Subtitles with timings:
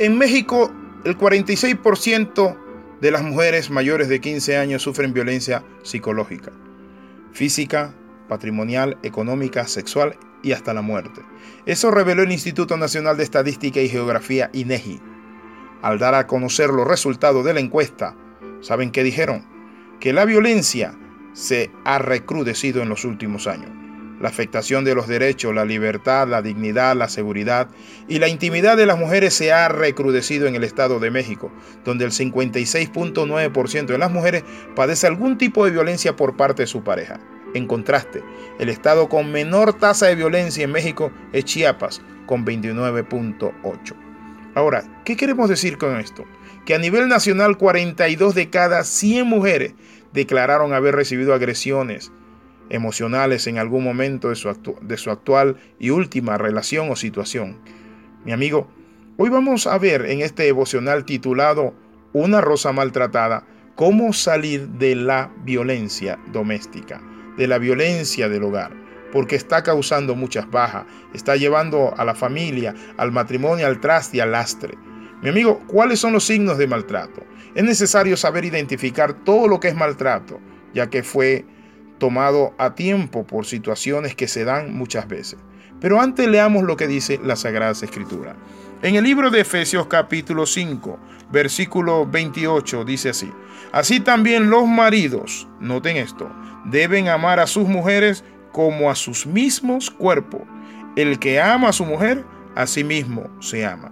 [0.00, 0.72] En México,
[1.04, 2.56] el 46%
[3.00, 6.50] de las mujeres mayores de 15 años sufren violencia psicológica,
[7.32, 7.94] física,
[8.28, 11.20] patrimonial, económica, sexual y hasta la muerte.
[11.64, 15.00] Eso reveló el Instituto Nacional de Estadística y Geografía INEGI.
[15.80, 18.16] Al dar a conocer los resultados de la encuesta,
[18.62, 19.44] ¿saben qué dijeron?
[20.00, 20.98] Que la violencia
[21.34, 23.83] se ha recrudecido en los últimos años.
[24.20, 27.68] La afectación de los derechos, la libertad, la dignidad, la seguridad
[28.08, 31.52] y la intimidad de las mujeres se ha recrudecido en el Estado de México,
[31.84, 34.44] donde el 56.9% de las mujeres
[34.76, 37.20] padece algún tipo de violencia por parte de su pareja.
[37.54, 38.22] En contraste,
[38.58, 43.94] el estado con menor tasa de violencia en México es Chiapas, con 29.8.
[44.56, 46.24] Ahora, ¿qué queremos decir con esto?
[46.66, 49.74] Que a nivel nacional 42 de cada 100 mujeres
[50.12, 52.12] declararon haber recibido agresiones
[52.70, 57.58] emocionales en algún momento de su, de su actual y última relación o situación.
[58.24, 58.68] Mi amigo,
[59.16, 61.74] hoy vamos a ver en este devocional titulado
[62.12, 67.00] Una rosa maltratada, cómo salir de la violencia doméstica
[67.36, 68.72] de la violencia del hogar,
[69.12, 74.20] porque está causando muchas bajas, está llevando a la familia, al matrimonio, al traste y
[74.20, 74.76] al lastre.
[75.22, 77.22] Mi amigo, ¿cuáles son los signos de maltrato?
[77.54, 80.40] Es necesario saber identificar todo lo que es maltrato,
[80.74, 81.44] ya que fue
[81.98, 85.38] tomado a tiempo por situaciones que se dan muchas veces.
[85.80, 88.36] Pero antes leamos lo que dice la Sagrada Escritura.
[88.82, 90.98] En el libro de Efesios capítulo 5,
[91.30, 93.30] versículo 28 dice así,
[93.72, 96.30] así también los maridos, noten esto,
[96.64, 100.42] deben amar a sus mujeres como a sus mismos cuerpos.
[100.96, 103.90] El que ama a su mujer, a sí mismo se ama.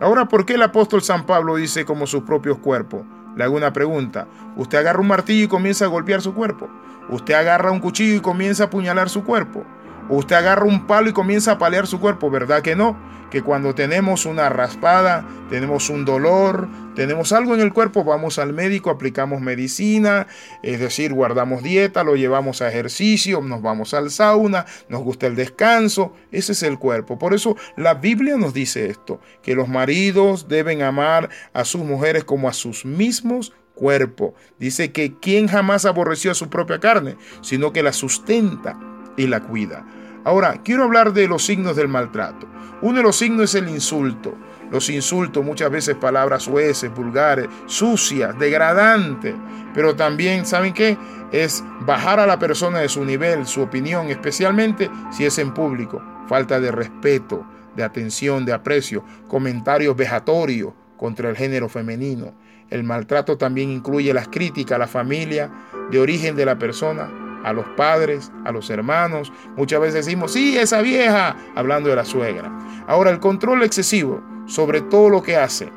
[0.00, 3.02] Ahora, ¿por qué el apóstol San Pablo dice como sus propios cuerpos?
[3.36, 4.26] Le hago una pregunta.
[4.56, 6.68] Usted agarra un martillo y comienza a golpear su cuerpo.
[7.08, 9.64] Usted agarra un cuchillo y comienza a apuñalar su cuerpo.
[10.10, 12.98] Usted agarra un palo y comienza a palear su cuerpo, ¿verdad que no?
[13.30, 18.52] Que cuando tenemos una raspada, tenemos un dolor, tenemos algo en el cuerpo, vamos al
[18.52, 20.26] médico, aplicamos medicina,
[20.64, 25.36] es decir, guardamos dieta, lo llevamos a ejercicio, nos vamos al sauna, nos gusta el
[25.36, 27.16] descanso, ese es el cuerpo.
[27.16, 32.24] Por eso la Biblia nos dice esto, que los maridos deben amar a sus mujeres
[32.24, 34.32] como a sus mismos cuerpos.
[34.58, 38.76] Dice que quien jamás aborreció a su propia carne, sino que la sustenta
[39.16, 39.84] y la cuida.
[40.24, 42.46] Ahora, quiero hablar de los signos del maltrato.
[42.82, 44.34] Uno de los signos es el insulto.
[44.70, 49.34] Los insultos, muchas veces palabras hueces, vulgares, sucias, degradantes.
[49.74, 50.96] Pero también, ¿saben qué?
[51.32, 56.02] Es bajar a la persona de su nivel, su opinión, especialmente si es en público.
[56.28, 57.44] Falta de respeto,
[57.74, 62.34] de atención, de aprecio, comentarios vejatorios contra el género femenino.
[62.68, 65.50] El maltrato también incluye las críticas a la familia,
[65.90, 67.10] de origen de la persona,
[67.44, 69.32] a los padres, a los hermanos.
[69.56, 72.50] Muchas veces decimos, sí, esa vieja, hablando de la suegra.
[72.86, 75.70] Ahora, el control excesivo sobre todo lo que hace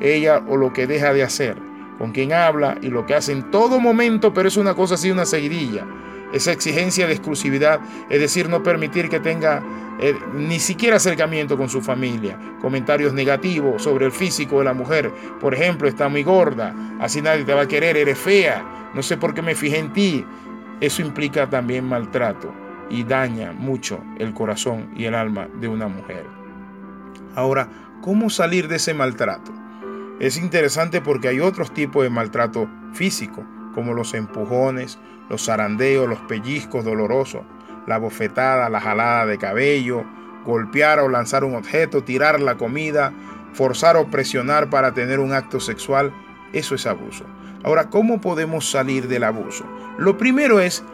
[0.00, 1.56] ella o lo que deja de hacer,
[1.98, 5.10] con quien habla y lo que hace en todo momento, pero es una cosa así,
[5.10, 5.86] una seguidilla.
[6.32, 7.80] Esa exigencia de exclusividad,
[8.10, 9.62] es decir, no permitir que tenga
[10.00, 15.12] eh, ni siquiera acercamiento con su familia, comentarios negativos sobre el físico de la mujer,
[15.40, 19.16] por ejemplo, está muy gorda, así nadie te va a querer, eres fea, no sé
[19.16, 20.24] por qué me fijé en ti,
[20.84, 22.52] eso implica también maltrato
[22.90, 26.26] y daña mucho el corazón y el alma de una mujer.
[27.34, 27.68] Ahora,
[28.02, 29.52] ¿cómo salir de ese maltrato?
[30.20, 36.20] Es interesante porque hay otros tipos de maltrato físico, como los empujones, los zarandeos, los
[36.20, 37.42] pellizcos dolorosos,
[37.86, 40.04] la bofetada, la jalada de cabello,
[40.44, 43.12] golpear o lanzar un objeto, tirar la comida,
[43.52, 46.12] forzar o presionar para tener un acto sexual,
[46.52, 47.24] eso es abuso.
[47.62, 49.64] Ahora, ¿cómo podemos salir del abuso?
[49.98, 50.84] Lo primero es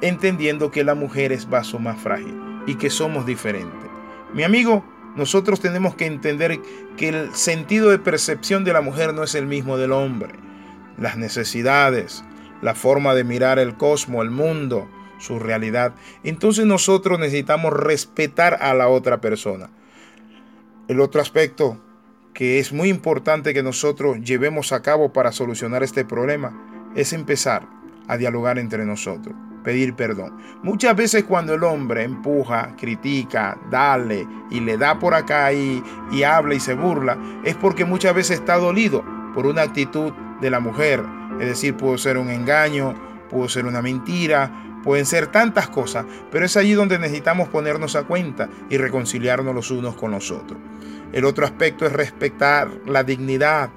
[0.00, 2.34] entendiendo que la mujer es vaso más frágil
[2.66, 3.90] y que somos diferentes.
[4.32, 4.84] Mi amigo,
[5.16, 6.60] nosotros tenemos que entender
[6.96, 10.34] que el sentido de percepción de la mujer no es el mismo del hombre.
[10.98, 12.24] Las necesidades,
[12.62, 14.88] la forma de mirar el cosmos, el mundo,
[15.18, 15.94] su realidad.
[16.22, 19.70] Entonces nosotros necesitamos respetar a la otra persona.
[20.88, 21.78] El otro aspecto
[22.40, 27.68] que es muy importante que nosotros llevemos a cabo para solucionar este problema es empezar
[28.08, 30.38] a dialogar entre nosotros, pedir perdón.
[30.62, 36.22] Muchas veces cuando el hombre empuja, critica, dale y le da por acá y, y
[36.22, 39.04] habla y se burla, es porque muchas veces está dolido
[39.34, 40.10] por una actitud
[40.40, 41.04] de la mujer.
[41.40, 42.94] Es decir, pudo ser un engaño,
[43.28, 44.50] pudo ser una mentira,
[44.82, 49.70] pueden ser tantas cosas, pero es allí donde necesitamos ponernos a cuenta y reconciliarnos los
[49.70, 50.58] unos con los otros.
[51.12, 53.70] El otro aspecto es respetar la dignidad.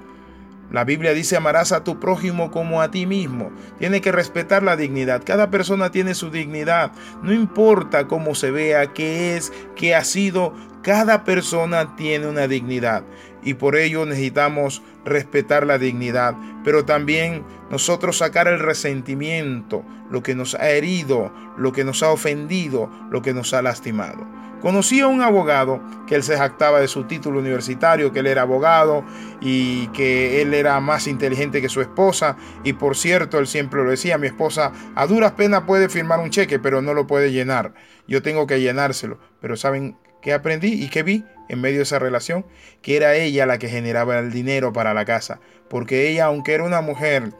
[0.70, 3.50] La Biblia dice amarás a tu prójimo como a ti mismo.
[3.78, 5.22] Tiene que respetar la dignidad.
[5.24, 6.92] Cada persona tiene su dignidad.
[7.22, 10.54] No importa cómo se vea, qué es, qué ha sido.
[10.82, 13.04] Cada persona tiene una dignidad
[13.44, 20.34] y por ello necesitamos respetar la dignidad, pero también nosotros sacar el resentimiento, lo que
[20.34, 24.26] nos ha herido, lo que nos ha ofendido, lo que nos ha lastimado.
[24.64, 28.40] Conocí a un abogado que él se jactaba de su título universitario, que él era
[28.40, 29.04] abogado
[29.42, 32.38] y que él era más inteligente que su esposa.
[32.62, 36.30] Y por cierto, él siempre lo decía, mi esposa a duras penas puede firmar un
[36.30, 37.74] cheque, pero no lo puede llenar.
[38.08, 39.18] Yo tengo que llenárselo.
[39.38, 42.46] Pero ¿saben qué aprendí y qué vi en medio de esa relación?
[42.82, 45.38] Que era ella la que generaba el dinero para la casa.
[45.68, 47.32] Porque ella, aunque era una mujer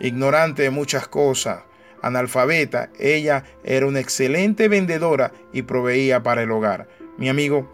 [0.00, 1.60] ignorante de muchas cosas,
[2.02, 6.88] analfabeta, ella era una excelente vendedora y proveía para el hogar.
[7.16, 7.72] Mi amigo,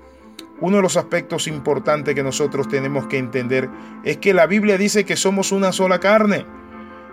[0.61, 3.71] uno de los aspectos importantes que nosotros tenemos que entender
[4.05, 6.45] es que la Biblia dice que somos una sola carne.